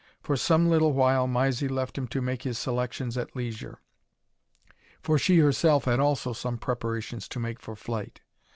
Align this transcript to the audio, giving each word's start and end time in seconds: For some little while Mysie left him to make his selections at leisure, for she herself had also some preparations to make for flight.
For 0.23 0.35
some 0.35 0.67
little 0.67 0.93
while 0.93 1.27
Mysie 1.27 1.67
left 1.67 1.95
him 1.95 2.07
to 2.07 2.23
make 2.23 2.41
his 2.41 2.57
selections 2.57 3.19
at 3.19 3.35
leisure, 3.35 3.81
for 5.03 5.19
she 5.19 5.37
herself 5.37 5.85
had 5.85 5.99
also 5.99 6.33
some 6.33 6.57
preparations 6.57 7.27
to 7.27 7.39
make 7.39 7.59
for 7.59 7.75
flight. 7.75 8.19